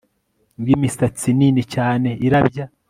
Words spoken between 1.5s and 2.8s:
cyane irabya